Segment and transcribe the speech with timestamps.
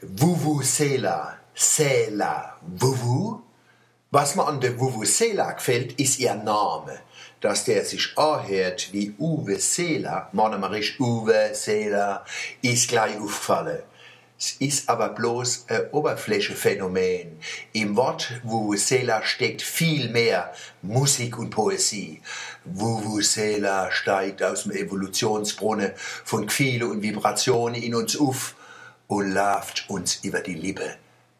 [0.00, 3.42] Vuvuzela, Sela, Vuvu.
[4.12, 7.00] Was mir an der Vuvuzela gefällt, ist ihr Name.
[7.40, 12.24] Dass der sich anhört wie Uwe Seela, Monomerisch Uwe Seela,
[12.62, 13.82] ist gleich aufgefallen.
[14.38, 17.40] Es ist aber bloß ein Oberflächephänomen.
[17.72, 22.22] Im Wort Vuvuzela steckt viel mehr Musik und Poesie.
[22.64, 28.54] Vuvuzela steigt aus dem Evolutionsbrunnen von Gefühle und Vibrationen in uns auf
[29.08, 30.96] und läuft uns über die Lippe.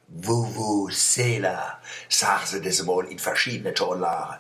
[0.09, 4.39] Vuvuzela, sagen sie das mal in verschiedenen Tonlagen.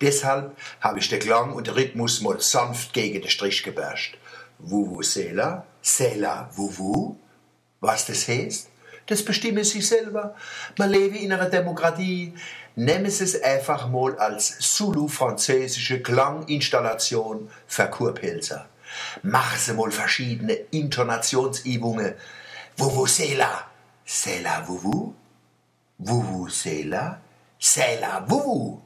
[0.00, 4.18] Deshalb habe ich den Klang und den Rhythmus mal sanft gegen den Strich gebärscht.
[4.58, 7.16] Vuvuzela, Sela, Vuvu,
[7.80, 8.68] was das heißt,
[9.06, 10.36] das bestimmen Sie selber.
[10.78, 12.34] Man lebe in einer Demokratie.
[12.76, 18.68] Nehmen Sie es einfach mal als Zulu-französische Klanginstallation für Kurpilzer.
[19.22, 22.14] Machen Sie mal verschiedene Intonationsübungen.
[22.76, 23.66] Wuvu Sela,
[24.66, 25.14] Wuvu,
[25.98, 27.20] Wuvu Sela,
[28.28, 28.80] Wuvu.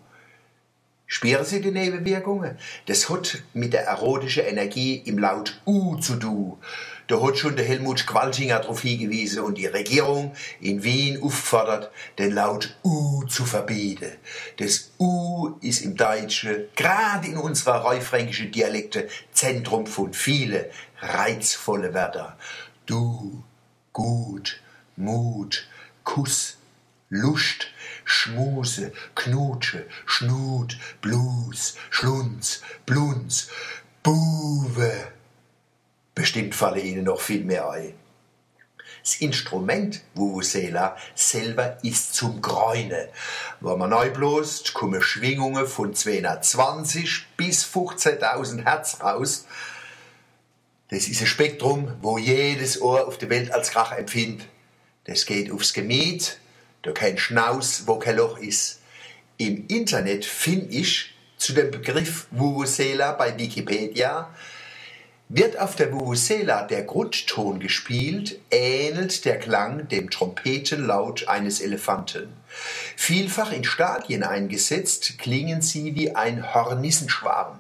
[1.15, 2.59] Spüren Sie die Nebenwirkungen?
[2.87, 6.59] Das hat mit der erotischen Energie im Laut U zu tun.
[7.07, 12.33] Da hat schon der Helmut Schwaltinger darauf hingewiesen und die Regierung in Wien aufgefordert, den
[12.33, 14.11] Laut U zu verbieten.
[14.57, 20.65] Das U ist im Deutschen, gerade in unserer reufränkischen Dialekte, Zentrum von vielen
[20.99, 22.37] reizvolle Wörter.
[22.87, 23.45] Du,
[23.93, 24.61] gut,
[24.97, 25.69] Mut,
[26.03, 26.57] Kuss,
[27.09, 27.64] Lust,
[28.05, 33.49] Schmuse, Knutsche, Schnut, Blues, Schlunz, Blunz,
[34.03, 35.09] Buwe.
[36.15, 37.95] Bestimmt falle Ihnen noch viel mehr ein.
[39.03, 43.09] Das Instrument Vuvuzela selber ist zum Gräunen.
[43.61, 49.45] Wenn man neu bloßt, kommen Schwingungen von 220 bis 15.000 Hertz raus.
[50.89, 54.47] Das ist ein Spektrum, wo jedes Ohr auf der Welt als Krach empfindet.
[55.05, 56.39] Das geht aufs Gemüt,
[56.85, 58.81] da kein Schnauz, wo kein Loch ist.
[59.37, 64.31] Im Internet finde ich zu dem Begriff Vuvuzela bei Wikipedia
[65.29, 72.29] wird auf der Vuvuzela der Grundton gespielt, ähnelt der Klang dem Trompetenlaut eines Elefanten.
[72.95, 77.59] Vielfach in Stadien eingesetzt, klingen sie wie ein Hornissenschwarm.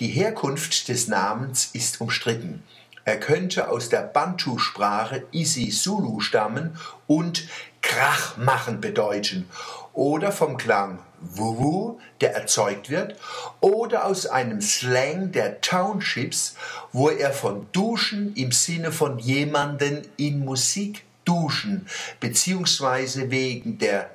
[0.00, 2.62] Die Herkunft des Namens ist umstritten.
[3.04, 6.76] Er könnte aus der Bantu-Sprache Isi-Zulu stammen
[7.06, 7.48] und
[7.90, 9.48] Krach machen bedeuten
[9.94, 13.16] oder vom Klang Wuwu, der erzeugt wird,
[13.58, 16.54] oder aus einem Slang der Townships,
[16.92, 21.88] wo er von Duschen im Sinne von jemanden in Musik duschen,
[22.20, 24.10] beziehungsweise wegen der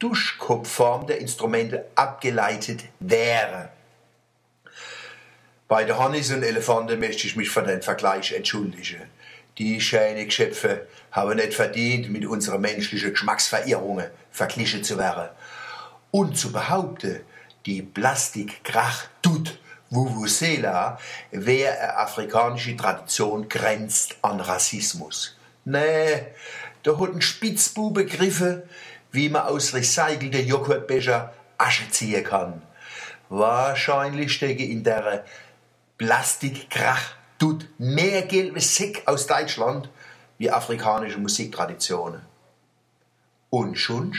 [0.00, 3.68] Duschkopfform der Instrumente abgeleitet wäre.
[5.68, 9.02] Bei der Honis und Elefanten möchte ich mich für den Vergleich entschuldigen.
[9.60, 15.28] Die schönen Geschöpfe haben nicht verdient, mit unseren menschlichen Geschmacksverirrungen verglichen zu werden.
[16.10, 17.20] Und zu behaupten,
[17.66, 19.58] die Plastik krach tut
[19.90, 20.98] Vuvuzela
[21.30, 25.36] wäre eine afrikanische Tradition grenzt an Rassismus.
[25.66, 26.28] Nee,
[26.82, 28.62] da hat ein Spitzbub begriffen,
[29.12, 32.62] wie man aus recycelten Joghurtbecher Asche ziehen kann.
[33.28, 35.22] Wahrscheinlich stecke in der
[35.98, 39.88] Plastikkrach tut mehr gelbe Sick aus Deutschland
[40.38, 42.20] wie afrikanische Musiktraditionen.
[43.48, 44.14] Und schon,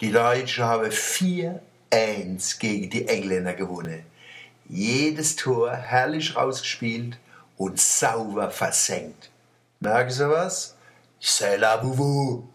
[0.00, 4.04] die Deutschen haben 4-1 gegen die Engländer gewonnen.
[4.68, 7.18] Jedes Tor herrlich rausgespielt
[7.56, 9.30] und sauber versenkt.
[9.80, 10.76] Merken Sie was?
[11.20, 12.46] C'est la boubou.